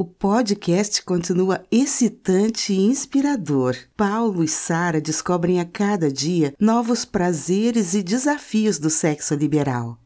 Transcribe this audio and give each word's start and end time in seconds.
O 0.00 0.04
podcast 0.06 1.02
continua 1.04 1.62
excitante 1.70 2.72
e 2.72 2.80
inspirador. 2.86 3.76
Paulo 3.94 4.42
e 4.42 4.48
Sara 4.48 4.98
descobrem 4.98 5.60
a 5.60 5.64
cada 5.66 6.10
dia 6.10 6.54
novos 6.58 7.04
prazeres 7.04 7.92
e 7.92 8.02
desafios 8.02 8.78
do 8.78 8.88
sexo 8.88 9.34
liberal. 9.34 9.98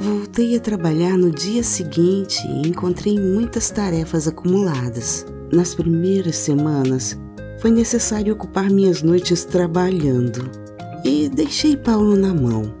Voltei 0.00 0.56
a 0.56 0.60
trabalhar 0.60 1.18
no 1.18 1.30
dia 1.30 1.62
seguinte 1.62 2.38
e 2.48 2.66
encontrei 2.66 3.20
muitas 3.20 3.68
tarefas 3.68 4.26
acumuladas. 4.26 5.26
Nas 5.52 5.74
primeiras 5.74 6.36
semanas, 6.36 7.18
foi 7.60 7.70
necessário 7.70 8.32
ocupar 8.32 8.70
minhas 8.70 9.02
noites 9.02 9.44
trabalhando 9.44 10.65
e 11.06 11.28
deixei 11.28 11.76
Paulo 11.76 12.16
na 12.16 12.34
mão. 12.34 12.74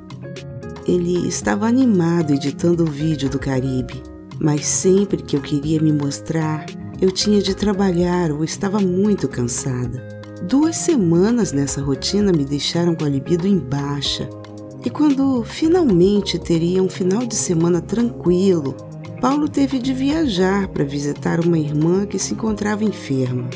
Ele 0.84 1.28
estava 1.28 1.68
animado 1.68 2.34
editando 2.34 2.82
o 2.82 2.90
vídeo 2.90 3.30
do 3.30 3.38
Caribe, 3.38 4.02
mas 4.40 4.66
sempre 4.66 5.22
que 5.22 5.36
eu 5.36 5.40
queria 5.40 5.80
me 5.80 5.92
mostrar, 5.92 6.66
eu 7.00 7.12
tinha 7.12 7.40
de 7.40 7.54
trabalhar 7.54 8.32
ou 8.32 8.42
estava 8.42 8.80
muito 8.80 9.28
cansada. 9.28 10.02
Duas 10.42 10.74
semanas 10.74 11.52
nessa 11.52 11.80
rotina 11.80 12.32
me 12.32 12.44
deixaram 12.44 12.96
com 12.96 13.04
a 13.04 13.08
libido 13.08 13.46
em 13.46 13.58
baixa. 13.58 14.28
E 14.84 14.90
quando 14.90 15.44
finalmente 15.44 16.36
teria 16.36 16.82
um 16.82 16.88
final 16.88 17.24
de 17.24 17.36
semana 17.36 17.80
tranquilo, 17.80 18.74
Paulo 19.20 19.48
teve 19.48 19.78
de 19.78 19.94
viajar 19.94 20.66
para 20.66 20.84
visitar 20.84 21.38
uma 21.38 21.58
irmã 21.58 22.04
que 22.04 22.18
se 22.18 22.34
encontrava 22.34 22.82
enferma. 22.82 23.48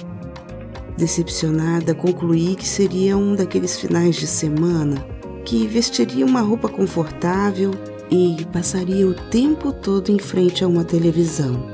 Decepcionada, 1.00 1.94
concluí 1.94 2.54
que 2.54 2.68
seria 2.68 3.16
um 3.16 3.34
daqueles 3.34 3.80
finais 3.80 4.16
de 4.16 4.26
semana 4.26 5.02
que 5.46 5.66
vestiria 5.66 6.26
uma 6.26 6.42
roupa 6.42 6.68
confortável 6.68 7.70
e 8.10 8.46
passaria 8.52 9.08
o 9.08 9.14
tempo 9.14 9.72
todo 9.72 10.10
em 10.10 10.18
frente 10.18 10.62
a 10.62 10.68
uma 10.68 10.84
televisão. 10.84 11.64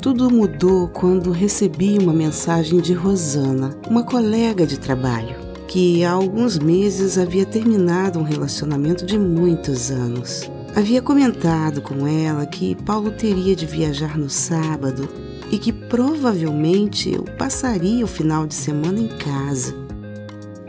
Tudo 0.00 0.30
mudou 0.30 0.86
quando 0.86 1.32
recebi 1.32 1.98
uma 1.98 2.12
mensagem 2.12 2.78
de 2.78 2.92
Rosana, 2.92 3.76
uma 3.88 4.04
colega 4.04 4.64
de 4.64 4.78
trabalho, 4.78 5.34
que 5.66 6.04
há 6.04 6.12
alguns 6.12 6.56
meses 6.56 7.18
havia 7.18 7.44
terminado 7.44 8.20
um 8.20 8.22
relacionamento 8.22 9.04
de 9.04 9.18
muitos 9.18 9.90
anos. 9.90 10.48
Havia 10.76 11.02
comentado 11.02 11.82
com 11.82 12.06
ela 12.06 12.46
que 12.46 12.76
Paulo 12.76 13.10
teria 13.10 13.56
de 13.56 13.66
viajar 13.66 14.16
no 14.16 14.30
sábado 14.30 15.08
e 15.50 15.58
que 15.58 15.72
provavelmente 15.72 17.12
eu 17.12 17.24
passaria 17.36 18.04
o 18.04 18.08
final 18.08 18.46
de 18.46 18.54
semana 18.54 19.00
em 19.00 19.08
casa. 19.08 19.74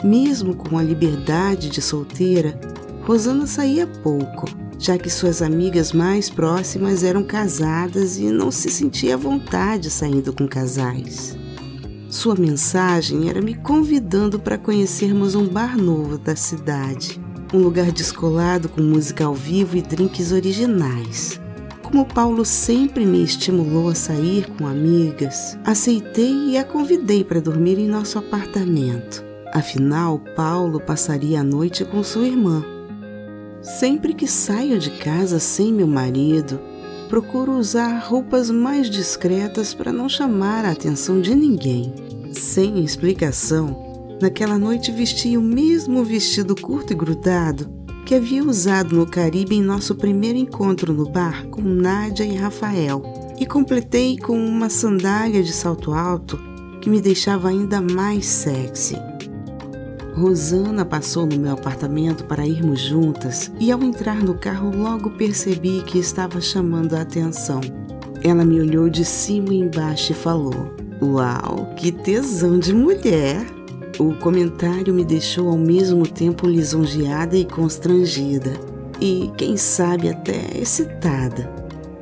Mesmo 0.04 0.56
com 0.56 0.78
a 0.78 0.84
liberdade 0.84 1.70
de 1.70 1.82
solteira, 1.82 2.60
Rosana 3.04 3.46
saía 3.46 3.86
pouco, 3.86 4.48
já 4.80 4.98
que 4.98 5.10
suas 5.10 5.42
amigas 5.42 5.92
mais 5.94 6.30
próximas 6.30 7.04
eram 7.04 7.24
casadas 7.24 8.18
e 8.18 8.32
não 8.32 8.50
se 8.52 8.70
sentia 8.70 9.14
à 9.14 9.18
vontade 9.18 9.90
saindo 9.90 10.34
com 10.34 10.48
casais. 10.48 11.38
Sua 12.10 12.36
mensagem 12.36 13.30
era 13.30 13.42
me 13.42 13.56
convidando 13.56 14.40
para 14.40 14.58
conhecermos 14.58 15.36
um 15.36 15.48
bar 15.48 15.78
novo 15.78 16.18
da 16.18 16.36
cidade, 16.36 17.22
um 17.54 17.60
lugar 17.60 17.92
descolado 17.92 18.70
com 18.70 18.82
música 18.82 19.26
ao 19.26 19.34
vivo 19.34 19.78
e 19.78 19.82
drinks 19.82 20.32
originais. 20.32 21.41
Como 21.92 22.06
Paulo 22.06 22.46
sempre 22.46 23.06
me 23.06 23.22
estimulou 23.22 23.90
a 23.90 23.96
sair 23.96 24.50
com 24.52 24.66
amigas, 24.66 25.58
aceitei 25.62 26.52
e 26.52 26.58
a 26.58 26.64
convidei 26.64 27.22
para 27.22 27.42
dormir 27.42 27.78
em 27.78 27.86
nosso 27.86 28.18
apartamento. 28.18 29.22
Afinal, 29.54 30.18
Paulo 30.34 30.80
passaria 30.80 31.42
a 31.42 31.44
noite 31.44 31.84
com 31.84 32.02
sua 32.02 32.26
irmã. 32.26 32.64
Sempre 33.62 34.14
que 34.14 34.26
saio 34.26 34.80
de 34.80 34.90
casa 35.00 35.38
sem 35.38 35.74
meu 35.74 35.86
marido, 35.86 36.62
procuro 37.10 37.58
usar 37.58 38.00
roupas 38.00 38.50
mais 38.50 38.90
discretas 38.90 39.74
para 39.74 39.92
não 39.92 40.08
chamar 40.08 40.64
a 40.64 40.72
atenção 40.72 41.20
de 41.20 41.36
ninguém. 41.36 41.94
Sem 42.32 42.82
explicação, 42.86 44.18
naquela 44.22 44.58
noite 44.58 44.94
vesti 44.94 45.36
o 45.36 45.42
mesmo 45.42 46.06
vestido 46.06 46.56
curto 46.56 46.94
e 46.94 46.96
grudado 46.96 47.81
que 48.12 48.16
havia 48.16 48.44
usado 48.44 48.94
no 48.94 49.06
Caribe 49.06 49.56
em 49.56 49.62
nosso 49.62 49.96
primeiro 49.96 50.38
encontro 50.38 50.92
no 50.92 51.10
bar 51.10 51.48
com 51.48 51.62
Nádia 51.62 52.26
e 52.26 52.36
Rafael, 52.36 53.02
e 53.40 53.46
completei 53.46 54.18
com 54.18 54.38
uma 54.38 54.70
sandália 54.70 55.42
de 55.42 55.54
salto 55.54 55.94
alto 55.94 56.38
que 56.82 56.90
me 56.90 57.00
deixava 57.00 57.48
ainda 57.48 57.80
mais 57.80 58.26
sexy. 58.26 58.98
Rosana 60.14 60.84
passou 60.84 61.26
no 61.26 61.38
meu 61.38 61.54
apartamento 61.54 62.26
para 62.26 62.46
irmos 62.46 62.82
juntas 62.82 63.50
e, 63.62 63.72
ao 63.72 63.82
entrar 63.82 64.22
no 64.22 64.34
carro, 64.34 64.76
logo 64.76 65.12
percebi 65.12 65.82
que 65.82 65.98
estava 65.98 66.42
chamando 66.42 66.96
a 66.96 67.04
atenção. 67.04 67.62
Ela 68.22 68.44
me 68.44 68.60
olhou 68.60 68.90
de 68.90 69.06
cima 69.06 69.54
e 69.54 69.60
embaixo 69.62 70.12
e 70.12 70.16
falou: 70.16 70.76
Uau, 71.02 71.74
que 71.78 71.94
tesão 71.94 72.60
de 72.60 72.74
mulher! 72.74 73.61
O 74.02 74.16
comentário 74.16 74.92
me 74.92 75.06
deixou 75.06 75.48
ao 75.48 75.58
mesmo 75.60 76.08
tempo 76.08 76.48
lisonjeada 76.48 77.38
e 77.38 77.46
constrangida, 77.46 78.52
e 79.00 79.32
quem 79.38 79.56
sabe 79.56 80.10
até 80.10 80.58
excitada. 80.60 81.48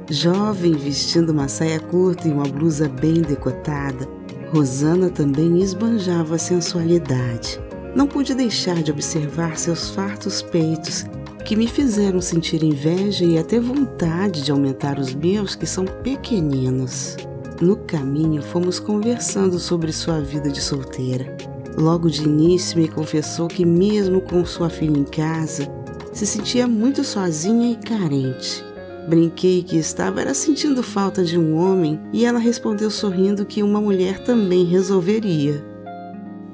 Jovem, 0.09 0.71
vestindo 0.71 1.31
uma 1.31 1.49
saia 1.49 1.77
curta 1.77 2.25
e 2.25 2.31
uma 2.31 2.45
blusa 2.45 2.87
bem 2.87 3.15
decotada, 3.15 4.07
Rosana 4.53 5.09
também 5.09 5.59
esbanjava 5.61 6.37
sensualidade. 6.37 7.59
Não 7.93 8.07
pude 8.07 8.33
deixar 8.33 8.81
de 8.81 8.91
observar 8.91 9.57
seus 9.57 9.89
fartos 9.89 10.41
peitos, 10.41 11.05
que 11.43 11.53
me 11.53 11.67
fizeram 11.67 12.21
sentir 12.21 12.63
inveja 12.63 13.25
e 13.25 13.37
até 13.37 13.59
vontade 13.59 14.41
de 14.41 14.53
aumentar 14.53 14.97
os 14.97 15.13
meus, 15.13 15.53
que 15.53 15.65
são 15.65 15.83
pequeninos. 15.83 17.17
No 17.59 17.75
caminho, 17.75 18.41
fomos 18.41 18.79
conversando 18.79 19.59
sobre 19.59 19.91
sua 19.91 20.21
vida 20.21 20.49
de 20.49 20.61
solteira. 20.61 21.58
Logo 21.79 22.09
de 22.09 22.23
início 22.23 22.77
me 22.77 22.89
confessou 22.89 23.47
que, 23.47 23.65
mesmo 23.65 24.19
com 24.19 24.43
sua 24.43 24.69
filha 24.69 24.97
em 24.97 25.05
casa, 25.05 25.65
se 26.11 26.25
sentia 26.25 26.67
muito 26.67 27.05
sozinha 27.05 27.71
e 27.71 27.77
carente. 27.77 28.65
Brinquei 29.07 29.63
que 29.63 29.77
estava 29.77 30.19
era 30.19 30.33
sentindo 30.33 30.83
falta 30.83 31.23
de 31.23 31.39
um 31.39 31.55
homem 31.55 31.97
e 32.11 32.25
ela 32.25 32.37
respondeu 32.37 32.91
sorrindo 32.91 33.45
que 33.45 33.63
uma 33.63 33.79
mulher 33.79 34.19
também 34.19 34.65
resolveria. 34.65 35.63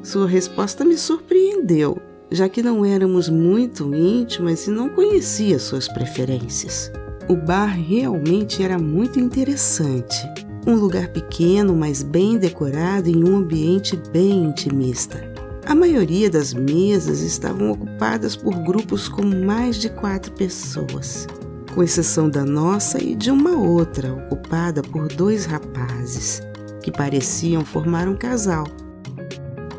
Sua 0.03 0.27
resposta 0.27 0.85
me 0.85 0.95
surpreendeu, 0.95 1.97
já 2.29 2.47
que 2.47 2.61
não 2.61 2.85
éramos 2.85 3.27
muito 3.27 3.95
íntimas 3.95 4.67
e 4.67 4.69
não 4.69 4.89
conhecia 4.89 5.57
suas 5.57 5.87
preferências. 5.87 6.91
O 7.27 7.35
bar 7.35 7.75
realmente 7.75 8.61
era 8.61 8.77
muito 8.77 9.19
interessante 9.19 10.44
um 10.67 10.73
lugar 10.75 11.09
pequeno, 11.09 11.75
mas 11.75 12.01
bem 12.01 12.37
decorado 12.37 13.07
em 13.07 13.23
um 13.23 13.37
ambiente 13.37 13.95
bem 14.11 14.45
intimista. 14.45 15.23
A 15.65 15.75
maioria 15.75 16.29
das 16.29 16.53
mesas 16.53 17.21
estavam 17.21 17.71
ocupadas 17.71 18.35
por 18.35 18.55
grupos 18.55 19.07
com 19.07 19.23
mais 19.23 19.77
de 19.77 19.89
quatro 19.89 20.31
pessoas, 20.31 21.27
com 21.73 21.83
exceção 21.83 22.29
da 22.29 22.43
nossa 22.43 23.03
e 23.03 23.15
de 23.15 23.29
uma 23.29 23.51
outra, 23.51 24.11
ocupada 24.13 24.81
por 24.81 25.07
dois 25.07 25.45
rapazes, 25.45 26.41
que 26.81 26.91
pareciam 26.91 27.63
formar 27.63 28.07
um 28.07 28.15
casal. 28.15 28.65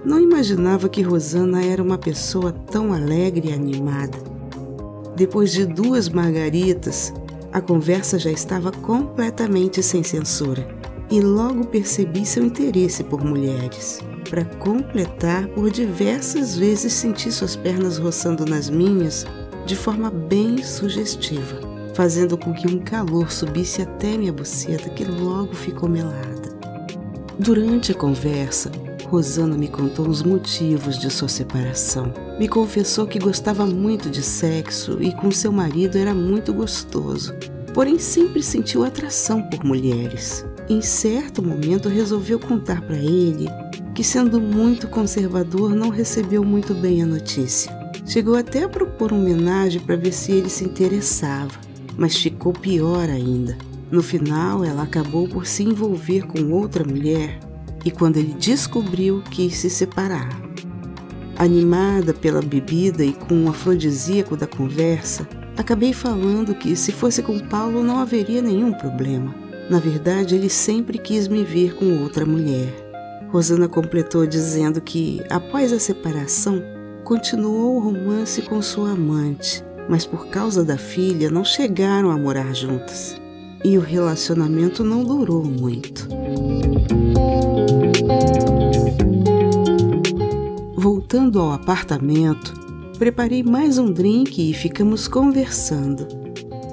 Não 0.05 0.21
imaginava 0.21 0.89
que 0.89 1.03
Rosana 1.03 1.65
era 1.65 1.83
uma 1.83 1.99
pessoa 1.99 2.53
tão 2.53 2.93
alegre 2.93 3.49
e 3.49 3.53
animada. 3.53 4.19
Depois 5.17 5.51
de 5.51 5.67
duas 5.67 6.09
margaritas, 6.09 7.13
a 7.53 7.61
conversa 7.61 8.19
já 8.19 8.31
estava 8.31 8.71
completamente 8.71 9.83
sem 9.83 10.05
censura 10.05 10.76
e 11.11 11.21
logo 11.21 11.67
percebi 11.67 12.25
seu 12.25 12.45
interesse 12.45 13.05
por 13.05 13.25
mulheres. 13.25 14.01
Para 14.29 14.45
completar, 14.45 15.47
por 15.49 15.71
diversas 15.71 16.57
vezes 16.57 16.93
senti 16.93 17.31
suas 17.31 17.55
pernas 17.55 17.99
roçando 17.99 18.45
nas 18.45 18.69
minhas 18.69 19.25
de 19.67 19.77
forma 19.77 20.11
bem 20.11 20.63
sugestiva, 20.63 21.61
fazendo 21.95 22.37
com 22.37 22.53
que 22.53 22.69
um 22.69 22.79
calor 22.79 23.31
subisse 23.31 23.83
até 23.83 24.17
minha 24.17 24.33
buceta 24.33 24.89
que 24.91 25.05
logo 25.05 25.55
ficou 25.55 25.89
melada. 25.89 26.57
Durante 27.39 27.93
a 27.93 27.95
conversa, 27.95 28.71
Rosana 29.07 29.57
me 29.57 29.69
contou 29.69 30.09
os 30.09 30.23
motivos 30.23 30.99
de 30.99 31.11
sua 31.11 31.29
separação. 31.29 32.13
Me 32.39 32.49
confessou 32.49 33.07
que 33.07 33.19
gostava 33.19 33.67
muito 33.67 34.11
de 34.11 34.23
sexo 34.23 34.99
e 35.01 35.13
com 35.13 35.31
seu 35.31 35.53
marido 35.53 35.97
era 35.97 36.15
muito 36.15 36.53
gostoso, 36.53 37.35
porém 37.73 37.99
sempre 37.99 38.43
sentiu 38.43 38.85
atração 38.85 39.43
por 39.43 39.65
mulheres. 39.65 40.45
Em 40.69 40.81
certo 40.81 41.41
momento 41.41 41.89
resolveu 41.89 42.41
contar 42.41 42.83
para 42.83 42.97
ele 42.97 43.47
que, 43.95 44.03
sendo 44.03 44.41
muito 44.41 44.89
conservador, 44.89 45.77
não 45.77 45.91
recebeu 45.91 46.43
muito 46.43 46.75
bem 46.75 47.03
a 47.03 47.07
notícia. 47.07 47.71
Chegou 48.05 48.35
até 48.35 48.65
a 48.65 48.69
propor 48.69 49.13
homenagem 49.13 49.81
para 49.81 49.95
ver 49.95 50.13
se 50.13 50.33
ele 50.33 50.49
se 50.49 50.65
interessava, 50.65 51.53
mas 51.97 52.17
ficou 52.17 52.53
pior 52.53 53.09
ainda. 53.09 53.57
No 53.93 54.03
final, 54.03 54.65
ela 54.65 54.83
acabou 54.83 55.29
por 55.29 55.47
se 55.47 55.63
envolver 55.63 56.27
com 56.27 56.51
outra 56.51 56.83
mulher 56.85 57.39
e 57.85 57.91
quando 57.93 58.17
ele 58.17 58.35
descobriu, 58.35 59.23
quis 59.31 59.57
se 59.59 59.71
separar. 59.71 60.29
Animada 61.37 62.13
pela 62.13 62.43
bebida 62.43 63.05
e 63.05 63.13
com 63.13 63.45
o 63.45 63.49
afrodisíaco 63.49 64.37
da 64.37 64.49
conversa, 64.49 65.29
acabei 65.57 65.93
falando 65.93 66.57
que 66.57 66.75
se 66.75 66.91
fosse 66.91 67.23
com 67.23 67.39
Paulo 67.39 67.85
não 67.85 68.01
haveria 68.01 68.43
nenhum 68.43 68.73
problema. 68.73 69.46
Na 69.69 69.81
verdade, 69.81 70.37
ele 70.37 70.49
sempre 70.49 70.97
quis 70.97 71.27
me 71.27 71.43
ver 71.43 71.75
com 71.75 72.03
outra 72.03 72.25
mulher. 72.25 72.73
Rosana 73.31 73.69
completou 73.69 74.25
dizendo 74.25 74.81
que, 74.81 75.21
após 75.29 75.73
a 75.73 75.81
separação, 75.81 76.63
continuou 77.03 77.77
o 77.77 77.81
romance 77.81 78.43
com 78.43 78.63
sua 78.63 78.93
amante, 78.93 79.65
mas 79.89 80.07
por 80.07 80.29
causa 80.29 80.65
da 80.65 80.79
filha 80.79 81.31
não 81.31 81.45
chegaram 81.45 82.11
a 82.11 82.17
morar 82.17 82.55
juntas. 82.55 83.21
E 83.65 83.77
o 83.77 83.81
relacionamento 83.81 84.85
não 84.85 85.03
durou 85.03 85.43
muito. 85.43 86.09
Voltando 90.77 91.41
ao 91.41 91.51
apartamento, 91.51 92.55
preparei 92.99 93.43
mais 93.43 93.79
um 93.79 93.93
drink 93.93 94.51
e 94.51 94.55
ficamos 94.55 95.09
conversando. 95.09 96.26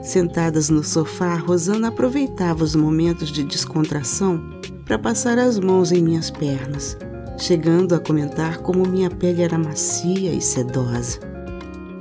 Sentadas 0.04 0.70
no 0.70 0.84
sofá, 0.84 1.36
Rosana 1.36 1.88
aproveitava 1.88 2.62
os 2.62 2.76
momentos 2.76 3.32
de 3.32 3.42
descontração 3.42 4.44
para 4.84 5.00
passar 5.00 5.40
as 5.40 5.58
mãos 5.58 5.94
em 5.94 6.04
minhas 6.04 6.30
pernas, 6.30 6.98
chegando 7.38 7.96
a 7.96 8.00
comentar 8.00 8.58
como 8.58 8.86
minha 8.86 9.10
pele 9.10 9.42
era 9.42 9.58
macia 9.58 10.34
e 10.34 10.42
sedosa. 10.42 11.20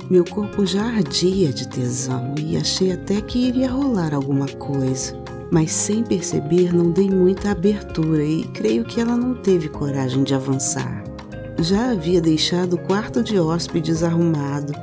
Meu 0.09 0.25
corpo 0.25 0.65
já 0.65 0.83
ardia 0.83 1.53
de 1.53 1.65
tesão 1.69 2.35
e 2.37 2.57
achei 2.57 2.91
até 2.91 3.21
que 3.21 3.47
iria 3.47 3.71
rolar 3.71 4.13
alguma 4.13 4.49
coisa, 4.49 5.17
mas 5.49 5.71
sem 5.71 6.03
perceber 6.03 6.75
não 6.75 6.91
dei 6.91 7.09
muita 7.09 7.51
abertura 7.51 8.21
e 8.21 8.43
creio 8.49 8.83
que 8.83 8.99
ela 8.99 9.15
não 9.15 9.33
teve 9.33 9.69
coragem 9.69 10.25
de 10.25 10.35
avançar 10.35 11.03
já 11.59 11.91
havia 11.91 12.19
deixado 12.19 12.73
o 12.73 12.77
quarto 12.77 13.23
de 13.23 13.39
hóspedes 13.39 14.03
arrumado 14.03 14.73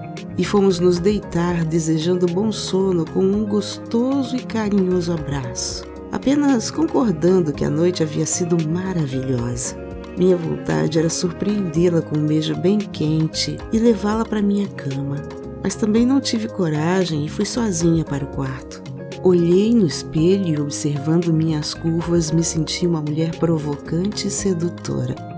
e 0.41 0.45
fomos 0.45 0.81
nos 0.81 0.99
deitar 0.99 1.67
desejando 1.67 2.27
bom 2.27 2.51
sono 2.51 3.05
com 3.05 3.21
um 3.21 3.45
gostoso 3.45 4.35
e 4.35 4.41
carinhoso 4.41 5.13
abraço, 5.13 5.85
apenas 6.11 6.71
concordando 6.71 7.53
que 7.53 7.63
a 7.63 7.69
noite 7.69 8.03
havia 8.03 8.25
sido 8.25 8.57
maravilhosa. 8.67 9.77
Minha 10.17 10.39
vontade 10.39 10.99
era 10.99 11.11
surpreendê-la 11.11 12.01
com 12.01 12.17
um 12.17 12.25
beijo 12.25 12.57
bem 12.57 12.79
quente 12.79 13.59
e 13.71 13.79
levá-la 13.79 14.25
para 14.25 14.41
minha 14.41 14.67
cama, 14.69 15.17
mas 15.63 15.75
também 15.75 16.07
não 16.07 16.23
tive 16.23 16.49
coragem 16.49 17.27
e 17.27 17.29
fui 17.29 17.45
sozinha 17.45 18.03
para 18.03 18.25
o 18.25 18.29
quarto. 18.29 18.83
Olhei 19.23 19.75
no 19.75 19.87
espelho 19.87 20.47
e, 20.47 20.59
observando 20.59 21.35
minhas 21.35 21.75
curvas, 21.75 22.31
me 22.31 22.43
senti 22.43 22.87
uma 22.87 23.03
mulher 23.03 23.37
provocante 23.37 24.29
e 24.29 24.31
sedutora. 24.31 25.30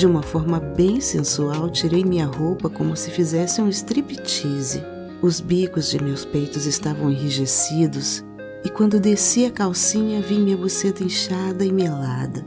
De 0.00 0.06
uma 0.06 0.22
forma 0.22 0.58
bem 0.58 0.98
sensual, 0.98 1.68
tirei 1.68 2.02
minha 2.02 2.24
roupa 2.24 2.70
como 2.70 2.96
se 2.96 3.10
fizesse 3.10 3.60
um 3.60 3.68
striptease. 3.68 4.82
Os 5.20 5.40
bicos 5.40 5.90
de 5.90 6.02
meus 6.02 6.24
peitos 6.24 6.64
estavam 6.64 7.10
enrijecidos 7.10 8.24
e 8.64 8.70
quando 8.70 8.98
desci 8.98 9.44
a 9.44 9.50
calcinha 9.50 10.22
vi 10.22 10.38
minha 10.38 10.56
buceta 10.56 11.04
inchada 11.04 11.66
e 11.66 11.70
melada. 11.70 12.42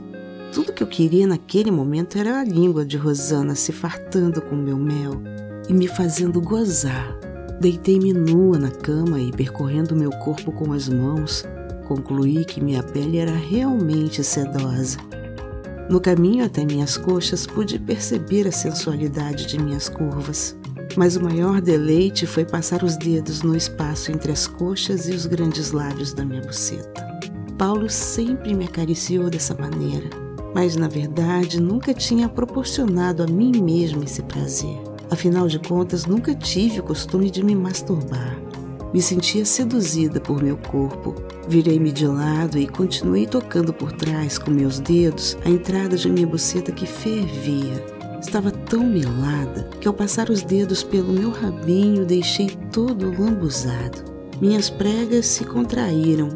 Tudo 0.52 0.72
que 0.72 0.82
eu 0.82 0.86
queria 0.88 1.28
naquele 1.28 1.70
momento 1.70 2.18
era 2.18 2.40
a 2.40 2.44
língua 2.44 2.84
de 2.84 2.96
Rosana 2.96 3.54
se 3.54 3.70
fartando 3.70 4.42
com 4.42 4.56
meu 4.56 4.76
mel 4.76 5.22
e 5.68 5.72
me 5.72 5.86
fazendo 5.86 6.40
gozar. 6.40 7.16
Deitei-me 7.60 8.12
nua 8.12 8.58
na 8.58 8.72
cama 8.72 9.20
e, 9.20 9.30
percorrendo 9.30 9.94
meu 9.94 10.10
corpo 10.10 10.50
com 10.50 10.72
as 10.72 10.88
mãos, 10.88 11.44
concluí 11.86 12.44
que 12.44 12.60
minha 12.60 12.82
pele 12.82 13.18
era 13.18 13.30
realmente 13.30 14.24
sedosa. 14.24 14.98
No 15.88 16.00
caminho 16.00 16.44
até 16.44 16.64
minhas 16.64 16.96
coxas 16.96 17.46
pude 17.46 17.78
perceber 17.78 18.48
a 18.48 18.52
sensualidade 18.52 19.46
de 19.46 19.62
minhas 19.62 19.88
curvas, 19.88 20.56
mas 20.96 21.16
o 21.16 21.22
maior 21.22 21.60
deleite 21.60 22.26
foi 22.26 22.44
passar 22.44 22.82
os 22.82 22.96
dedos 22.96 23.42
no 23.42 23.54
espaço 23.54 24.10
entre 24.10 24.32
as 24.32 24.46
coxas 24.46 25.08
e 25.08 25.12
os 25.12 25.26
grandes 25.26 25.72
lábios 25.72 26.14
da 26.14 26.24
minha 26.24 26.40
buceta. 26.40 27.04
Paulo 27.58 27.88
sempre 27.90 28.54
me 28.54 28.64
acariciou 28.64 29.28
dessa 29.28 29.54
maneira, 29.54 30.08
mas 30.54 30.74
na 30.74 30.88
verdade 30.88 31.60
nunca 31.60 31.92
tinha 31.92 32.28
proporcionado 32.28 33.22
a 33.22 33.26
mim 33.26 33.60
mesmo 33.62 34.02
esse 34.02 34.22
prazer. 34.22 34.76
Afinal 35.10 35.46
de 35.48 35.58
contas, 35.58 36.06
nunca 36.06 36.34
tive 36.34 36.80
o 36.80 36.82
costume 36.82 37.30
de 37.30 37.44
me 37.44 37.54
masturbar. 37.54 38.43
Me 38.94 39.02
sentia 39.02 39.44
seduzida 39.44 40.20
por 40.20 40.40
meu 40.40 40.56
corpo. 40.56 41.16
Virei-me 41.48 41.90
de 41.90 42.06
lado 42.06 42.56
e 42.56 42.68
continuei 42.68 43.26
tocando 43.26 43.74
por 43.74 43.90
trás 43.90 44.38
com 44.38 44.52
meus 44.52 44.78
dedos 44.78 45.36
a 45.44 45.50
entrada 45.50 45.96
de 45.96 46.08
minha 46.08 46.28
buceta 46.28 46.70
que 46.70 46.86
fervia. 46.86 47.84
Estava 48.20 48.52
tão 48.52 48.84
melada 48.84 49.68
que 49.80 49.88
ao 49.88 49.92
passar 49.92 50.30
os 50.30 50.42
dedos 50.42 50.84
pelo 50.84 51.12
meu 51.12 51.30
rabinho 51.30 52.06
deixei 52.06 52.48
todo 52.70 53.10
lambuzado. 53.20 54.04
Minhas 54.40 54.70
pregas 54.70 55.26
se 55.26 55.44
contraíram, 55.44 56.28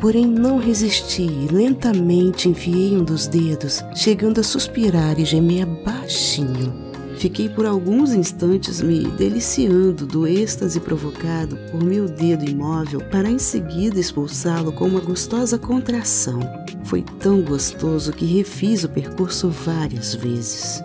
porém 0.00 0.26
não 0.26 0.56
resisti 0.56 1.24
e 1.24 1.48
lentamente 1.52 2.48
enfiei 2.48 2.96
um 2.96 3.04
dos 3.04 3.26
dedos, 3.26 3.84
chegando 3.94 4.40
a 4.40 4.42
suspirar 4.42 5.20
e 5.20 5.26
gemer 5.26 5.66
baixinho. 5.84 6.87
Fiquei 7.18 7.48
por 7.48 7.66
alguns 7.66 8.12
instantes 8.12 8.80
me 8.80 9.04
deliciando 9.10 10.06
do 10.06 10.24
êxtase 10.24 10.78
provocado 10.78 11.56
por 11.68 11.82
meu 11.82 12.08
dedo 12.08 12.48
imóvel 12.48 13.00
para 13.10 13.28
em 13.28 13.40
seguida 13.40 13.98
expulsá-lo 13.98 14.70
com 14.70 14.86
uma 14.86 15.00
gostosa 15.00 15.58
contração. 15.58 16.38
Foi 16.84 17.02
tão 17.02 17.42
gostoso 17.42 18.12
que 18.12 18.24
refiz 18.24 18.84
o 18.84 18.88
percurso 18.88 19.50
várias 19.50 20.14
vezes. 20.14 20.80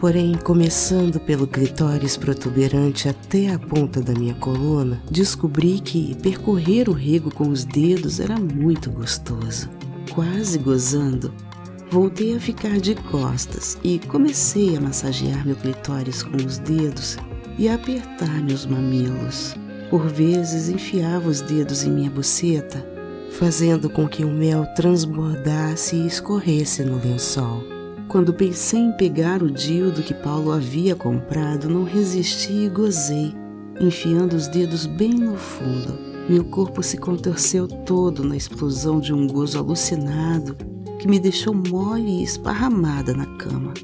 Porém, 0.00 0.34
começando 0.34 1.20
pelo 1.20 1.46
clitóris 1.46 2.16
protuberante 2.16 3.06
até 3.06 3.50
a 3.50 3.58
ponta 3.58 4.00
da 4.00 4.14
minha 4.14 4.34
coluna, 4.34 5.02
descobri 5.10 5.80
que 5.80 6.14
percorrer 6.16 6.88
o 6.88 6.92
rego 6.92 7.30
com 7.30 7.48
os 7.48 7.62
dedos 7.62 8.20
era 8.20 8.38
muito 8.38 8.90
gostoso. 8.90 9.68
Quase 10.14 10.58
gozando, 10.58 11.30
Voltei 11.94 12.34
a 12.34 12.40
ficar 12.40 12.80
de 12.80 12.96
costas 12.96 13.78
e 13.84 14.00
comecei 14.00 14.76
a 14.76 14.80
massagear 14.80 15.46
meu 15.46 15.54
clitóris 15.54 16.24
com 16.24 16.36
os 16.38 16.58
dedos 16.58 17.16
e 17.56 17.68
a 17.68 17.76
apertar 17.76 18.42
meus 18.42 18.66
mamilos. 18.66 19.54
Por 19.90 20.08
vezes 20.08 20.68
enfiava 20.68 21.28
os 21.28 21.40
dedos 21.40 21.84
em 21.84 21.92
minha 21.92 22.10
buceta, 22.10 22.84
fazendo 23.38 23.88
com 23.88 24.08
que 24.08 24.24
o 24.24 24.28
mel 24.28 24.66
transbordasse 24.74 25.94
e 25.94 26.08
escorresse 26.08 26.82
no 26.82 26.96
lençol. 27.00 27.62
Quando 28.08 28.34
pensei 28.34 28.80
em 28.80 28.96
pegar 28.96 29.40
o 29.40 29.48
dildo 29.48 30.02
que 30.02 30.14
Paulo 30.14 30.50
havia 30.50 30.96
comprado, 30.96 31.68
não 31.68 31.84
resisti 31.84 32.64
e 32.64 32.68
gozei, 32.68 33.32
enfiando 33.78 34.34
os 34.34 34.48
dedos 34.48 34.84
bem 34.84 35.14
no 35.14 35.36
fundo. 35.36 35.96
Meu 36.28 36.42
corpo 36.42 36.82
se 36.82 36.96
contorceu 36.96 37.68
todo 37.68 38.24
na 38.24 38.36
explosão 38.36 38.98
de 38.98 39.14
um 39.14 39.28
gozo 39.28 39.60
alucinado 39.60 40.73
que 41.04 41.08
me 41.10 41.20
deixou 41.20 41.52
mole 41.52 42.20
e 42.20 42.22
esparramada 42.22 43.12
na 43.12 43.26
cama. 43.36 43.74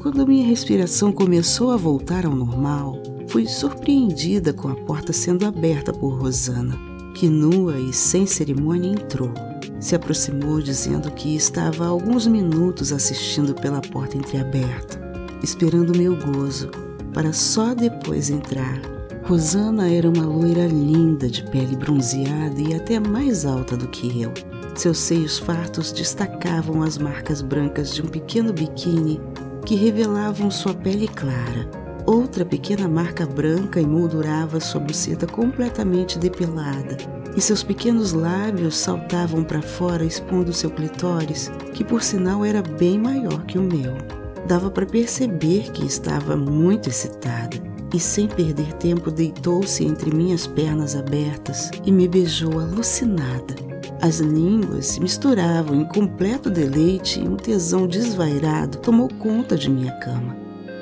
Quando 0.00 0.24
minha 0.24 0.46
respiração 0.46 1.10
começou 1.10 1.72
a 1.72 1.76
voltar 1.76 2.24
ao 2.24 2.32
normal, 2.32 3.02
fui 3.26 3.44
surpreendida 3.44 4.52
com 4.52 4.68
a 4.68 4.74
porta 4.76 5.12
sendo 5.12 5.44
aberta 5.44 5.92
por 5.92 6.10
Rosana, 6.10 6.78
que 7.12 7.28
nua 7.28 7.80
e 7.80 7.92
sem 7.92 8.24
cerimônia 8.24 8.92
entrou. 8.92 9.32
Se 9.80 9.96
aproximou 9.96 10.62
dizendo 10.62 11.10
que 11.10 11.34
estava 11.34 11.86
há 11.86 11.88
alguns 11.88 12.24
minutos 12.28 12.92
assistindo 12.92 13.52
pela 13.52 13.80
porta 13.80 14.16
entreaberta, 14.16 15.00
esperando 15.42 15.98
meu 15.98 16.14
gozo, 16.14 16.70
para 17.12 17.32
só 17.32 17.74
depois 17.74 18.30
entrar. 18.30 18.80
Rosana 19.24 19.90
era 19.90 20.08
uma 20.08 20.24
loira 20.24 20.68
linda 20.68 21.28
de 21.28 21.42
pele 21.50 21.74
bronzeada 21.74 22.60
e 22.60 22.74
até 22.74 23.00
mais 23.00 23.44
alta 23.44 23.76
do 23.76 23.88
que 23.88 24.22
eu. 24.22 24.32
Seus 24.78 24.98
seios 24.98 25.40
fartos 25.40 25.90
destacavam 25.90 26.84
as 26.84 26.96
marcas 26.96 27.42
brancas 27.42 27.92
de 27.92 28.00
um 28.00 28.06
pequeno 28.06 28.52
biquíni 28.52 29.20
que 29.66 29.74
revelavam 29.74 30.52
sua 30.52 30.72
pele 30.72 31.08
clara. 31.08 31.68
Outra 32.06 32.44
pequena 32.44 32.88
marca 32.88 33.26
branca 33.26 33.80
emoldurava 33.80 34.60
sua 34.60 34.80
buceta 34.80 35.26
completamente 35.26 36.16
depilada, 36.16 36.96
e 37.36 37.40
seus 37.40 37.64
pequenos 37.64 38.12
lábios 38.12 38.76
saltavam 38.76 39.42
para 39.42 39.60
fora 39.60 40.04
expondo 40.04 40.52
seu 40.52 40.70
clitóris, 40.70 41.50
que 41.74 41.82
por 41.82 42.00
sinal 42.00 42.44
era 42.44 42.62
bem 42.62 43.00
maior 43.00 43.44
que 43.46 43.58
o 43.58 43.62
meu. 43.62 43.98
Dava 44.46 44.70
para 44.70 44.86
perceber 44.86 45.72
que 45.72 45.84
estava 45.84 46.36
muito 46.36 46.88
excitada 46.88 47.60
e, 47.92 48.00
sem 48.00 48.28
perder 48.28 48.72
tempo, 48.74 49.10
deitou-se 49.10 49.84
entre 49.84 50.14
minhas 50.14 50.46
pernas 50.46 50.94
abertas 50.94 51.70
e 51.84 51.92
me 51.92 52.06
beijou 52.06 52.58
alucinada. 52.58 53.54
As 54.00 54.20
línguas 54.20 54.86
se 54.86 55.00
misturavam 55.00 55.80
em 55.80 55.84
completo 55.84 56.48
deleite 56.48 57.20
e 57.20 57.26
um 57.26 57.36
tesão 57.36 57.86
desvairado 57.86 58.78
tomou 58.78 59.08
conta 59.18 59.56
de 59.56 59.68
minha 59.68 59.92
cama. 59.92 60.36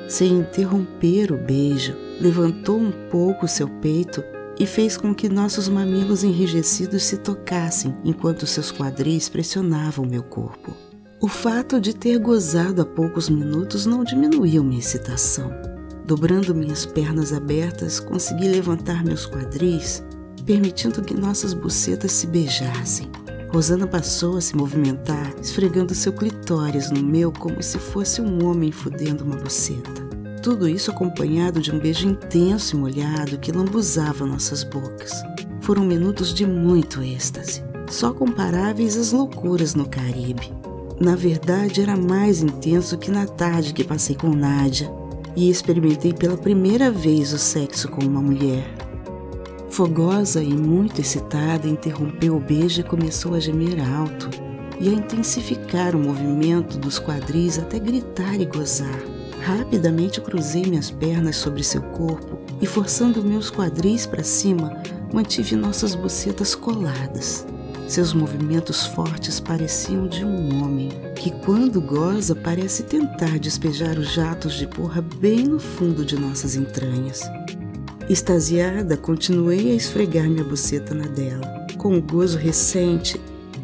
Sem 0.07 0.39
interromper 0.39 1.31
o 1.31 1.37
beijo, 1.37 1.95
levantou 2.21 2.77
um 2.77 2.91
pouco 3.09 3.47
seu 3.47 3.67
peito 3.67 4.23
e 4.59 4.65
fez 4.65 4.97
com 4.97 5.13
que 5.13 5.29
nossos 5.29 5.67
mamilos 5.67 6.23
enrijecidos 6.23 7.03
se 7.03 7.17
tocassem 7.17 7.95
enquanto 8.03 8.47
seus 8.47 8.71
quadris 8.71 9.29
pressionavam 9.29 10.05
meu 10.05 10.23
corpo. 10.23 10.73
O 11.19 11.27
fato 11.27 11.79
de 11.81 11.95
ter 11.95 12.19
gozado 12.19 12.81
há 12.81 12.85
poucos 12.85 13.29
minutos 13.29 13.85
não 13.85 14.03
diminuiu 14.03 14.63
minha 14.63 14.79
excitação. 14.79 15.76
Dobrando 16.07 16.55
minhas 16.55 16.85
pernas 16.85 17.33
abertas, 17.33 17.99
consegui 17.99 18.47
levantar 18.47 19.03
meus 19.03 19.25
quadris, 19.25 20.01
permitindo 20.45 21.01
que 21.01 21.13
nossas 21.13 21.53
bucetas 21.53 22.13
se 22.13 22.25
beijassem. 22.27 23.11
Rosana 23.49 23.85
passou 23.85 24.37
a 24.37 24.41
se 24.41 24.55
movimentar, 24.55 25.35
esfregando 25.41 25.93
seu 25.93 26.13
clitóris 26.13 26.89
no 26.89 27.03
meu 27.03 27.29
como 27.29 27.61
se 27.61 27.77
fosse 27.77 28.21
um 28.21 28.45
homem 28.45 28.71
fudendo 28.71 29.25
uma 29.25 29.35
buceta. 29.35 30.07
Tudo 30.41 30.69
isso 30.69 30.91
acompanhado 30.91 31.59
de 31.59 31.73
um 31.73 31.79
beijo 31.79 32.07
intenso 32.07 32.77
e 32.77 32.79
molhado 32.79 33.37
que 33.37 33.51
lambuzava 33.51 34.25
nossas 34.25 34.63
bocas. 34.63 35.11
Foram 35.59 35.83
minutos 35.83 36.33
de 36.33 36.45
muito 36.45 37.01
êxtase, 37.01 37.61
só 37.89 38.13
comparáveis 38.13 38.95
às 38.95 39.11
loucuras 39.11 39.75
no 39.75 39.85
Caribe. 39.85 40.53
Na 41.01 41.17
verdade, 41.17 41.81
era 41.81 41.97
mais 41.97 42.41
intenso 42.41 42.97
que 42.97 43.11
na 43.11 43.25
tarde 43.25 43.73
que 43.73 43.83
passei 43.83 44.15
com 44.15 44.29
Nádia 44.29 44.89
e 45.37 45.51
experimentei 45.51 46.11
pela 46.11 46.35
primeira 46.35 46.89
vez 46.89 47.31
o 47.31 47.37
sexo 47.37 47.87
com 47.87 48.03
uma 48.03 48.19
mulher. 48.19 48.67
Fogosa 49.69 50.41
e 50.41 50.51
muito 50.51 50.99
excitada, 50.99 51.67
interrompeu 51.67 52.35
o 52.35 52.39
beijo 52.39 52.81
e 52.81 52.83
começou 52.83 53.35
a 53.35 53.39
gemer 53.39 53.79
alto 53.95 54.31
e 54.79 54.89
a 54.89 54.91
intensificar 54.91 55.95
o 55.95 55.99
movimento 55.99 56.79
dos 56.79 56.97
quadris 56.97 57.59
até 57.59 57.77
gritar 57.77 58.41
e 58.41 58.45
gozar. 58.45 58.99
Rapidamente 59.43 60.19
cruzei 60.19 60.63
minhas 60.63 60.89
pernas 60.89 61.35
sobre 61.35 61.63
seu 61.63 61.83
corpo 61.83 62.39
e, 62.59 62.65
forçando 62.65 63.23
meus 63.23 63.51
quadris 63.51 64.07
para 64.07 64.23
cima, 64.23 64.81
mantive 65.13 65.55
nossas 65.55 65.93
bucetas 65.93 66.55
coladas. 66.55 67.45
Seus 67.87 68.13
movimentos 68.13 68.85
fortes 68.85 69.39
pareciam 69.39 70.07
de 70.07 70.25
um 70.25 70.61
homem 70.61 70.89
que, 71.15 71.31
quando 71.31 71.79
goza, 71.79 72.35
parece 72.35 72.83
tentar 72.83 73.39
despejar 73.39 73.97
os 73.97 74.13
jatos 74.13 74.55
de 74.55 74.67
porra 74.67 75.01
bem 75.01 75.45
no 75.45 75.57
fundo 75.57 76.03
de 76.03 76.19
nossas 76.19 76.57
entranhas. 76.57 77.21
Extasiada, 78.09 78.97
continuei 78.97 79.71
a 79.71 79.75
esfregar 79.75 80.29
minha 80.29 80.43
buceta 80.43 80.93
na 80.93 81.07
dela. 81.07 81.65
Com 81.77 81.97
o 81.97 82.01
gozo 82.01 82.37
recente, 82.37 83.19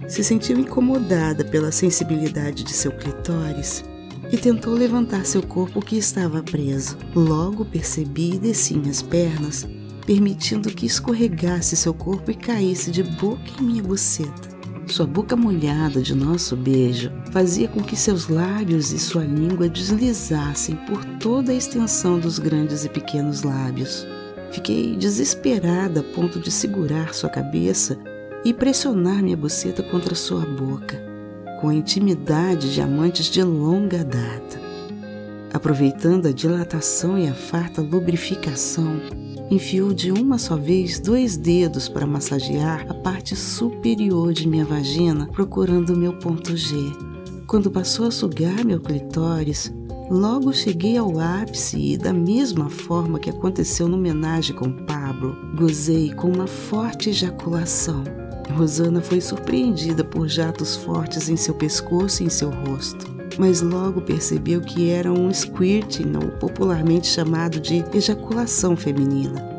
se 0.08 0.24
sentiu 0.24 0.58
incomodada 0.58 1.44
pela 1.44 1.72
sensibilidade 1.72 2.64
de 2.64 2.72
seu 2.72 2.94
clitóris 2.94 3.84
e 4.32 4.38
tentou 4.38 4.74
levantar 4.74 5.26
seu 5.26 5.44
corpo 5.44 5.82
que 5.82 5.98
estava 5.98 6.42
preso. 6.42 6.98
Logo 7.14 7.66
percebi 7.66 8.36
e 8.36 8.40
desci 8.40 8.74
minhas 8.76 9.02
pernas, 9.02 9.68
permitindo 10.06 10.70
que 10.70 10.86
escorregasse 10.86 11.76
seu 11.76 11.94
corpo 11.94 12.32
e 12.32 12.36
caísse 12.36 12.92
de 12.92 13.04
boca 13.04 13.42
em 13.60 13.64
minha 13.64 13.84
buceta. 13.84 14.54
Sua 14.86 15.08
boca 15.08 15.36
molhada 15.36 16.02
de 16.02 16.14
nosso 16.14 16.56
beijo 16.58 17.12
fazia 17.32 17.68
com 17.68 17.82
que 17.82 17.96
seus 17.96 18.28
lábios 18.28 18.92
e 18.92 19.00
sua 19.00 19.24
língua 19.24 19.70
deslizassem 19.70 20.76
por 20.88 21.04
toda 21.20 21.52
a 21.52 21.56
extensão 21.56 22.20
dos 22.20 22.38
grandes 22.38 22.84
e 22.84 22.90
pequenos 22.90 23.44
lábios. 23.44 24.06
Fiquei 24.52 24.96
desesperada 24.96 26.02
a 26.02 26.04
ponto 26.04 26.40
de 26.40 26.52
segurar 26.52 27.14
sua 27.14 27.30
cabeça 27.30 27.98
e 28.44 28.54
pressionar 28.54 29.24
minha 29.24 29.38
buceta 29.38 29.82
contra 29.82 30.14
sua 30.14 30.42
boca, 30.46 31.02
com 31.62 31.70
a 31.70 31.74
intimidade 31.74 32.74
de 32.74 32.82
amantes 32.82 33.28
de 33.28 33.42
longa 33.42 34.04
data. 34.04 34.62
Aproveitando 35.54 36.28
a 36.28 36.32
dilatação 36.32 37.18
e 37.18 37.28
a 37.28 37.34
farta 37.34 37.82
lubrificação, 37.82 39.00
enfiou 39.54 39.94
de 39.94 40.12
uma 40.12 40.38
só 40.38 40.56
vez 40.56 41.00
dois 41.00 41.38
dedos 41.38 41.88
para 41.88 42.06
massagear 42.06 42.86
a 42.90 42.94
parte 42.94 43.36
superior 43.36 44.34
de 44.34 44.48
minha 44.48 44.66
vagina, 44.66 45.28
procurando 45.28 45.96
meu 45.96 46.14
ponto 46.14 46.56
G. 46.58 46.76
Quando 47.48 47.72
passou 47.72 48.08
a 48.08 48.12
sugar 48.12 48.66
meu 48.66 48.80
clitóris, 48.80 49.72
Logo 50.10 50.54
cheguei 50.54 50.98
ao 50.98 51.18
ápice 51.20 51.94
e, 51.94 51.98
da 51.98 52.12
mesma 52.14 52.70
forma 52.70 53.20
que 53.20 53.30
aconteceu 53.30 53.88
no 53.88 53.98
homenagem 53.98 54.56
com 54.56 54.70
Pablo, 54.72 55.36
gozei 55.56 56.14
com 56.14 56.30
uma 56.30 56.46
forte 56.46 57.10
ejaculação. 57.10 58.04
Rosana 58.56 59.02
foi 59.02 59.22
surpreendida 59.22 60.04
por 60.04 60.28
jatos 60.28 60.76
fortes 60.76 61.30
em 61.30 61.38
seu 61.38 61.56
pescoço 61.56 62.22
e 62.22 62.26
em 62.26 62.30
seu 62.30 62.52
rosto, 62.52 63.08
mas 63.38 63.62
logo 63.62 64.02
percebeu 64.02 64.62
que 64.62 64.90
era 64.90 65.12
um 65.12 65.32
squirting, 65.34 66.14
ou 66.16 66.30
popularmente 66.40 67.08
chamado 67.08 67.60
de 67.60 67.84
ejaculação 67.94 68.76
feminina. 68.76 69.54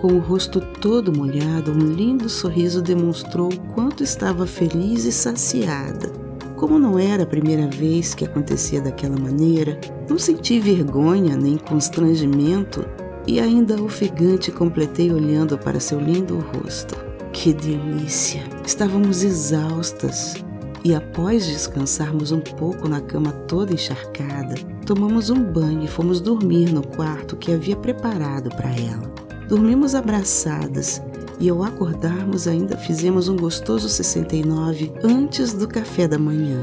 Com 0.00 0.14
o 0.14 0.18
rosto 0.18 0.60
todo 0.80 1.16
molhado, 1.16 1.72
um 1.72 1.92
lindo 1.92 2.28
sorriso 2.28 2.80
demonstrou 2.80 3.52
o 3.52 3.60
quanto 3.74 4.02
estava 4.02 4.46
feliz 4.46 5.04
e 5.04 5.12
saciada. 5.12 6.10
Como 6.56 6.78
não 6.78 6.98
era 6.98 7.22
a 7.24 7.26
primeira 7.26 7.66
vez 7.66 8.14
que 8.14 8.24
acontecia 8.24 8.80
daquela 8.80 9.18
maneira, 9.18 9.78
não 10.08 10.18
senti 10.18 10.58
vergonha 10.58 11.36
nem 11.36 11.56
constrangimento 11.56 12.86
e 13.26 13.38
ainda 13.40 13.82
ofegante 13.82 14.50
completei 14.50 15.12
olhando 15.12 15.58
para 15.58 15.80
seu 15.80 16.00
lindo 16.00 16.38
rosto. 16.38 16.96
Que 17.32 17.52
delícia! 17.52 18.42
Estávamos 18.64 19.22
exaustas 19.22 20.34
e 20.82 20.94
após 20.94 21.46
descansarmos 21.46 22.32
um 22.32 22.40
pouco 22.40 22.88
na 22.88 23.00
cama 23.00 23.32
toda 23.32 23.72
encharcada, 23.72 24.54
tomamos 24.86 25.28
um 25.28 25.42
banho 25.42 25.84
e 25.84 25.88
fomos 25.88 26.20
dormir 26.20 26.72
no 26.72 26.86
quarto 26.86 27.36
que 27.36 27.52
havia 27.52 27.76
preparado 27.76 28.48
para 28.50 28.70
ela. 28.70 29.12
Dormimos 29.48 29.94
abraçadas 29.94 31.02
e 31.38 31.48
ao 31.48 31.62
acordarmos 31.62 32.46
ainda 32.46 32.76
fizemos 32.76 33.28
um 33.28 33.36
gostoso 33.36 33.88
69 33.88 34.92
antes 35.02 35.52
do 35.52 35.66
café 35.66 36.06
da 36.06 36.18
manhã. 36.18 36.60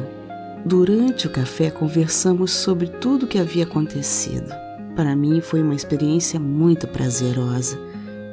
Durante 0.66 1.28
o 1.28 1.30
café 1.30 1.70
conversamos 1.70 2.52
sobre 2.52 2.88
tudo 2.88 3.24
o 3.24 3.28
que 3.28 3.40
havia 3.40 3.64
acontecido. 3.64 4.54
Para 4.96 5.16
mim 5.16 5.42
foi 5.42 5.62
uma 5.62 5.76
experiência 5.76 6.40
muito 6.40 6.88
prazerosa 6.88 7.78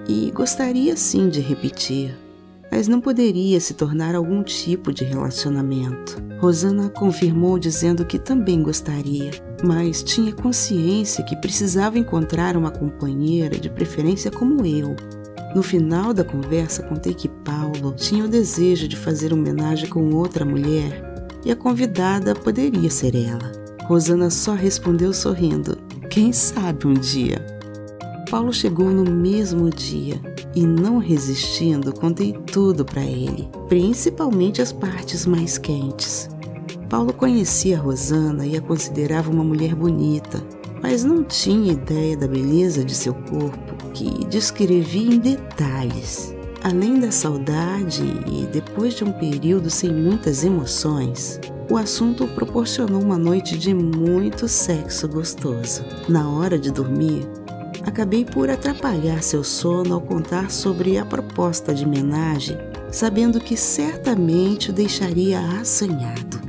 e 0.09 0.31
gostaria 0.31 0.97
sim 0.97 1.29
de 1.29 1.41
repetir, 1.41 2.17
mas 2.75 2.89
não 2.89 3.01
poderia 3.01 3.61
se 3.61 3.73
tornar 3.73 4.17
algum 4.17 4.43
tipo 4.43 4.93
de 4.93 5.05
relacionamento. 5.05 6.21
Rosana 6.41 6.89
confirmou 6.89 7.57
dizendo 7.57 8.05
que 8.05 8.19
também 8.19 8.65
gostaria, 8.65 9.31
mas 9.63 10.03
tinha 10.03 10.33
consciência 10.33 11.23
que 11.23 11.37
precisava 11.37 12.01
encontrar 12.01 12.57
uma 12.57 12.73
companheira, 12.73 13.57
de 13.57 13.71
preferência 13.71 14.29
como 14.29 14.67
eu, 14.67 14.97
no 15.55 15.63
final 15.63 16.13
da 16.13 16.25
conversa, 16.25 16.83
contei 16.83 17.15
que 17.15 17.29
Paulo 17.29 17.93
tinha 17.93 18.25
o 18.25 18.29
desejo 18.29 18.89
de 18.89 18.97
fazer 18.97 19.33
homenagem 19.33 19.89
com 19.89 20.13
outra 20.13 20.45
mulher 20.45 21.31
e 21.45 21.53
a 21.53 21.57
convidada 21.57 22.35
poderia 22.35 22.91
ser 22.91 23.15
ela. 23.15 23.53
Rosana 23.85 24.31
só 24.31 24.53
respondeu 24.53 25.13
sorrindo: 25.13 25.79
Quem 26.11 26.33
sabe 26.33 26.89
um 26.89 26.95
dia? 26.95 27.41
Paulo 28.29 28.53
chegou 28.53 28.91
no 28.91 29.09
mesmo 29.09 29.71
dia 29.71 30.21
e, 30.55 30.67
não 30.67 30.99
resistindo, 30.99 31.93
contei 31.93 32.33
tudo 32.33 32.85
para 32.85 33.03
ele, 33.03 33.49
principalmente 33.69 34.63
as 34.63 34.73
partes 34.73 35.27
mais 35.27 35.59
quentes. 35.59 36.29
Paulo 36.89 37.13
conhecia 37.13 37.79
Rosana 37.79 38.47
e 38.47 38.57
a 38.57 38.61
considerava 38.61 39.31
uma 39.31 39.43
mulher 39.43 39.75
bonita, 39.75 40.43
mas 40.83 41.03
não 41.03 41.25
tinha 41.25 41.73
ideia 41.73 42.17
da 42.17 42.29
beleza 42.29 42.85
de 42.85 42.95
seu 42.95 43.15
corpo, 43.15 43.75
que 43.93 44.25
descrevia 44.27 45.15
em 45.15 45.19
detalhes. 45.19 46.35
Além 46.63 46.99
da 46.99 47.11
saudade 47.11 48.03
e 48.27 48.47
depois 48.47 48.95
de 48.95 49.05
um 49.05 49.13
período 49.13 49.69
sem 49.69 49.93
muitas 49.93 50.45
emoções, 50.45 51.41
o 51.71 51.77
assunto 51.77 52.27
proporcionou 52.29 53.03
uma 53.03 53.19
noite 53.19 53.59
de 53.59 53.75
muito 53.75 54.47
sexo 54.49 55.09
gostoso. 55.09 55.85
Na 56.09 56.29
hora 56.29 56.59
de 56.59 56.71
dormir, 56.71 57.27
acabei 57.87 58.25
por 58.25 58.51
atrapalhar 58.51 59.23
seu 59.23 59.45
sono 59.45 59.95
ao 59.95 60.01
contar 60.01 60.51
sobre 60.51 60.99
a 60.99 61.05
proposta 61.05 61.75
de 61.75 61.85
homenagem, 61.85 62.59
sabendo 62.91 63.41
que 63.41 63.57
certamente 63.57 64.71
o 64.71 64.73
deixaria 64.73 65.41
assanhado. 65.61 66.45